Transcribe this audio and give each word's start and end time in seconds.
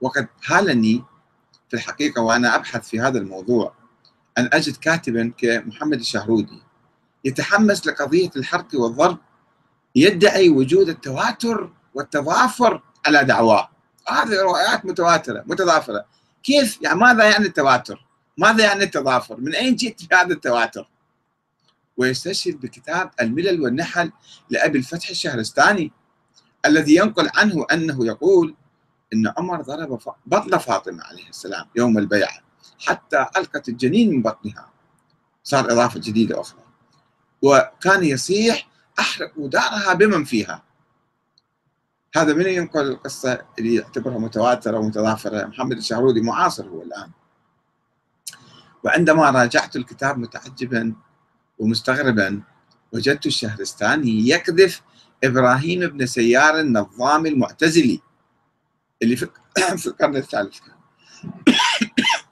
وقد 0.00 0.28
حالني 0.42 1.04
في 1.68 1.74
الحقيقة 1.74 2.22
وأنا 2.22 2.54
أبحث 2.54 2.88
في 2.88 3.00
هذا 3.00 3.18
الموضوع 3.18 3.74
أن 4.38 4.48
أجد 4.52 4.76
كاتبا 4.76 5.32
كمحمد 5.38 6.00
الشهرودي 6.00 6.62
يتحمس 7.24 7.86
لقضية 7.86 8.30
الحرق 8.36 8.68
والضرب 8.74 9.18
يدعي 9.94 10.48
وجود 10.48 10.88
التواتر 10.88 11.72
والتضافر 11.94 12.82
على 13.06 13.24
دعواه. 13.24 13.68
هذه 14.08 14.42
روايات 14.42 14.86
متواترة 14.86 15.44
متضافرة. 15.46 16.04
كيف؟ 16.42 16.78
يعني 16.82 16.98
ماذا 16.98 17.24
يعني 17.30 17.46
التواتر؟ 17.46 18.06
ماذا 18.38 18.64
يعني 18.64 18.84
التضافر؟ 18.84 19.40
من 19.40 19.54
أين 19.54 19.76
جئت 19.76 20.00
في 20.00 20.08
هذا 20.14 20.32
التواتر؟ 20.32 20.88
ويستشهد 21.96 22.60
بكتاب 22.60 23.10
الملل 23.20 23.60
والنحل 23.60 24.12
لأبي 24.50 24.78
الفتح 24.78 25.08
الشهرستاني 25.08 25.92
الذي 26.66 26.96
ينقل 26.96 27.30
عنه 27.34 27.66
أنه 27.72 28.06
يقول 28.06 28.54
أن 29.12 29.32
عمر 29.36 29.62
ضرب 29.62 30.00
بطن 30.26 30.58
فاطمة 30.58 31.04
عليه 31.04 31.28
السلام 31.28 31.66
يوم 31.76 31.98
البيعة 31.98 32.38
حتى 32.86 33.26
ألقت 33.36 33.68
الجنين 33.68 34.10
من 34.10 34.22
بطنها. 34.22 34.70
صار 35.42 35.72
إضافة 35.72 36.00
جديدة 36.00 36.40
أخرى. 36.40 36.60
وكان 37.42 38.04
يصيح 38.04 38.68
أحرق 38.98 39.32
دارها 39.36 39.92
بمن 39.94 40.24
فيها. 40.24 40.62
هذا 42.16 42.34
من 42.34 42.46
ينقل 42.46 42.88
القصة 42.88 43.38
اللي 43.58 43.74
يعتبرها 43.74 44.18
متواترة 44.18 44.78
ومتضافرة؟ 44.78 45.46
محمد 45.46 45.76
الشهرودي 45.76 46.20
معاصر 46.20 46.68
هو 46.68 46.82
الآن. 46.82 47.10
وعندما 48.84 49.30
راجعت 49.30 49.76
الكتاب 49.76 50.18
متعجبا 50.18 50.94
ومستغربا 51.58 52.42
وجدت 52.92 53.26
الشهرستاني 53.26 54.28
يقذف 54.28 54.82
إبراهيم 55.24 55.86
بن 55.86 56.06
سيار 56.06 56.60
النظام 56.60 57.26
المعتزلي. 57.26 58.00
اللي 59.02 59.16
في 59.76 59.86
القرن 59.86 60.16
الثالث. 60.16 60.58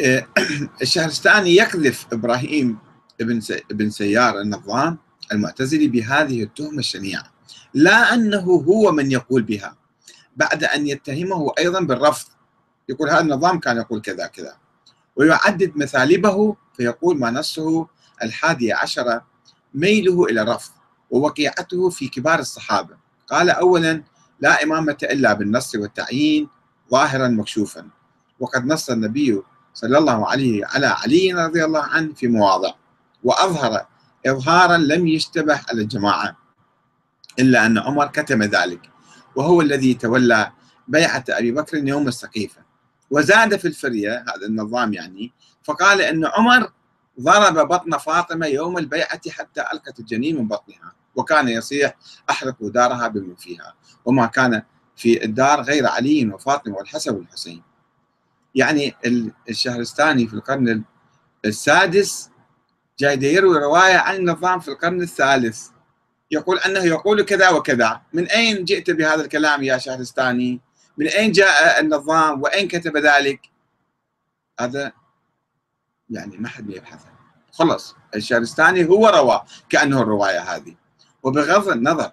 الشهرستاني 0.82 1.54
يقذف 1.54 2.06
إبراهيم 2.12 2.78
ابن 3.20 3.40
ابن 3.70 3.90
سيار 3.90 4.40
النظام 4.40 4.98
المعتزلي 5.32 5.88
بهذه 5.88 6.42
التهمة 6.42 6.78
الشنيعة. 6.78 7.32
لا 7.74 8.14
أنه 8.14 8.40
هو 8.40 8.92
من 8.92 9.10
يقول 9.10 9.42
بها 9.42 9.76
بعد 10.36 10.64
أن 10.64 10.86
يتهمه 10.86 11.52
أيضا 11.58 11.80
بالرفض. 11.80 12.28
يقول 12.90 13.10
هذا 13.10 13.20
النظام 13.20 13.58
كان 13.58 13.76
يقول 13.76 14.00
كذا 14.00 14.26
كذا. 14.26 14.56
ويعدد 15.16 15.72
مثالبه 15.76 16.56
فيقول 16.76 17.18
ما 17.18 17.30
نصه 17.30 17.86
الحادية 18.22 18.74
عشرة 18.74 19.24
ميله 19.74 20.24
إلى 20.24 20.42
الرفض 20.42 20.72
ووقيعته 21.10 21.90
في 21.90 22.08
كبار 22.08 22.38
الصحابة. 22.38 22.96
قال 23.26 23.50
أولا 23.50 24.02
لا 24.40 24.62
إمامة 24.62 24.96
إلا 25.02 25.32
بالنص 25.32 25.74
والتعيين 25.74 26.48
ظاهرا 26.90 27.28
مكشوفا. 27.28 27.88
وقد 28.40 28.66
نص 28.66 28.90
النبي 28.90 29.42
صلى 29.74 29.98
الله 29.98 30.30
عليه 30.30 30.66
على 30.66 30.86
علي 30.86 31.32
رضي 31.32 31.64
الله 31.64 31.82
عنه 31.82 32.14
في 32.14 32.28
مواضع. 32.28 32.72
وأظهر 33.24 33.86
إظهارا 34.26 34.76
لم 34.76 35.06
يشتبه 35.06 35.60
على 35.68 35.82
الجماعة 35.82 36.36
إلا 37.38 37.66
أن 37.66 37.78
عمر 37.78 38.06
كتم 38.06 38.42
ذلك. 38.42 38.90
وهو 39.36 39.60
الذي 39.60 39.94
تولى 39.94 40.52
بيعة 40.88 41.24
أبي 41.28 41.52
بكر 41.52 41.76
يوم 41.76 42.08
السقيفة. 42.08 42.69
وزاد 43.10 43.56
في 43.56 43.68
الفرية 43.68 44.24
هذا 44.28 44.46
النظام 44.46 44.92
يعني 44.92 45.32
فقال 45.62 46.02
أن 46.02 46.26
عمر 46.26 46.72
ضرب 47.20 47.68
بطن 47.68 47.98
فاطمة 47.98 48.46
يوم 48.46 48.78
البيعة 48.78 49.30
حتى 49.30 49.60
ألقت 49.60 50.00
الجنين 50.00 50.36
من 50.38 50.48
بطنها 50.48 50.92
وكان 51.16 51.48
يصيح 51.48 51.96
أحرق 52.30 52.56
دارها 52.60 53.08
بمن 53.08 53.34
فيها 53.34 53.74
وما 54.04 54.26
كان 54.26 54.62
في 54.96 55.24
الدار 55.24 55.60
غير 55.60 55.86
علي 55.86 56.26
وفاطمة 56.26 56.76
والحسن 56.76 57.14
والحسين. 57.14 57.62
يعني 58.54 58.94
الشهرستاني 59.48 60.26
في 60.26 60.34
القرن 60.34 60.82
السادس 61.44 62.30
جاي 62.98 63.18
يروي 63.22 63.58
رواية 63.58 63.96
عن 63.96 64.16
النظام 64.16 64.60
في 64.60 64.68
القرن 64.68 65.02
الثالث. 65.02 65.66
يقول 66.30 66.58
أنه 66.58 66.80
يقول 66.84 67.22
كذا 67.22 67.50
وكذا. 67.50 68.00
من 68.12 68.26
أين 68.26 68.64
جئت 68.64 68.90
بهذا 68.90 69.24
الكلام 69.24 69.62
يا 69.62 69.78
شهرستاني؟ 69.78 70.60
من 70.98 71.06
أين 71.06 71.32
جاء 71.32 71.80
النظام؟ 71.80 72.42
وأين 72.42 72.68
كتب 72.68 72.96
ذلك؟ 72.96 73.40
هذا 74.60 74.92
يعني 76.10 76.36
ما 76.36 76.48
حد 76.48 76.70
يبحث 76.70 77.00
خلص 77.52 77.96
الشهرستاني 78.14 78.84
هو 78.84 79.08
روى 79.08 79.40
كأنه 79.68 80.02
الرواية 80.02 80.40
هذه. 80.40 80.74
وبغض 81.22 81.68
النظر 81.68 82.12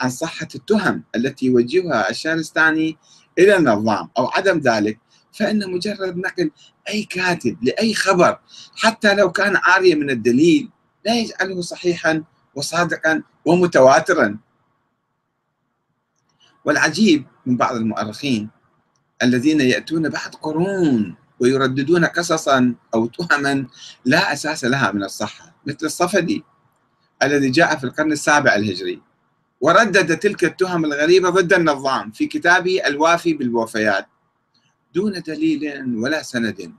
عن 0.00 0.10
صحة 0.10 0.48
التهم 0.54 1.02
التي 1.16 1.46
يوجهها 1.46 2.10
الشهرستاني 2.10 2.98
إلى 3.38 3.56
النظام 3.56 4.10
أو 4.18 4.26
عدم 4.26 4.58
ذلك 4.58 4.98
فإن 5.32 5.70
مجرد 5.70 6.16
نقل 6.16 6.50
أي 6.88 7.02
كاتب 7.02 7.64
لأي 7.64 7.94
خبر 7.94 8.38
حتى 8.76 9.14
لو 9.14 9.32
كان 9.32 9.56
عاريا 9.56 9.94
من 9.94 10.10
الدليل 10.10 10.70
لا 11.04 11.14
يجعله 11.14 11.60
صحيحا 11.60 12.24
وصادقا 12.54 13.22
ومتواترا. 13.44 14.38
والعجيب 16.68 17.24
من 17.46 17.56
بعض 17.56 17.76
المؤرخين 17.76 18.48
الذين 19.22 19.60
يأتون 19.60 20.08
بعد 20.08 20.34
قرون 20.34 21.16
ويرددون 21.40 22.04
قصصا 22.04 22.74
أو 22.94 23.06
تهما 23.06 23.66
لا 24.04 24.32
أساس 24.32 24.64
لها 24.64 24.92
من 24.92 25.02
الصحة 25.02 25.54
مثل 25.66 25.86
الصفدي 25.86 26.44
الذي 27.22 27.50
جاء 27.50 27.76
في 27.76 27.84
القرن 27.84 28.12
السابع 28.12 28.54
الهجري. 28.54 29.02
وردد 29.60 30.18
تلك 30.18 30.44
التهم 30.44 30.84
الغريبة 30.84 31.30
ضد 31.30 31.52
النظام 31.52 32.10
في 32.10 32.26
كتابه 32.26 32.86
الوافي 32.86 33.32
بالوفيات 33.32 34.06
دون 34.94 35.22
دليل 35.22 35.94
ولا 35.96 36.22
سند. 36.22 36.72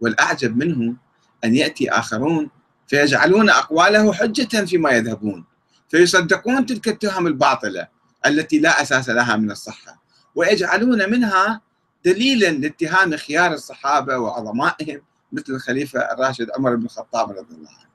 والأعجب 0.00 0.56
منه 0.56 0.96
أن 1.44 1.56
يأتي 1.56 1.90
آخرون 1.90 2.50
فيجعلون 2.86 3.50
أقواله 3.50 4.12
حجة 4.12 4.64
فيما 4.64 4.90
يذهبون 4.90 5.44
فيصدقون 5.88 6.66
تلك 6.66 6.88
التهم 6.88 7.26
الباطلة. 7.26 7.95
التي 8.26 8.58
لا 8.58 8.82
أساس 8.82 9.08
لها 9.08 9.36
من 9.36 9.50
الصحة. 9.50 10.02
ويجعلون 10.34 11.10
منها 11.10 11.60
دليلا 12.04 12.50
لاتهام 12.50 13.16
خيار 13.16 13.52
الصحابة 13.52 14.18
وعظمائهم 14.18 15.02
مثل 15.32 15.52
الخليفة 15.52 16.00
الراشد 16.00 16.50
عمر 16.56 16.74
بن 16.74 16.84
الخطاب 16.84 17.30
رضي 17.30 17.54
الله 17.54 17.70
عنه. 17.70 17.90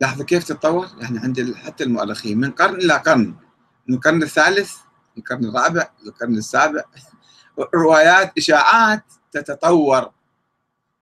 لاحظوا 0.00 0.24
كيف 0.24 0.44
تتطور؟ 0.44 0.88
يعني 1.00 1.18
عند 1.18 1.54
حتى 1.54 1.84
المؤرخين 1.84 2.38
من 2.38 2.50
قرن 2.50 2.74
إلى 2.74 2.94
قرن. 2.94 3.34
من 3.88 3.94
القرن 3.94 4.22
الثالث 4.22 4.72
القرن 5.18 5.44
الرابع 5.44 5.90
القرن 6.06 6.34
السابع. 6.34 6.84
روايات 7.74 8.38
إشاعات 8.38 9.04
تتطور. 9.32 10.10